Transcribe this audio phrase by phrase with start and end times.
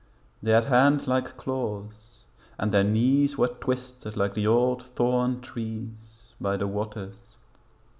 [0.41, 2.23] They had hands like claws,
[2.57, 7.37] and their knees Were twisted like the old thorn trees By the waters.